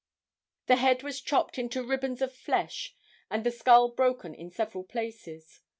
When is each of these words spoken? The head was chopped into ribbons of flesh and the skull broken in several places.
The 0.65 0.77
head 0.77 1.03
was 1.03 1.21
chopped 1.21 1.59
into 1.59 1.83
ribbons 1.83 2.23
of 2.23 2.33
flesh 2.33 2.95
and 3.29 3.43
the 3.43 3.51
skull 3.51 3.89
broken 3.89 4.33
in 4.33 4.49
several 4.49 4.83
places. 4.83 5.61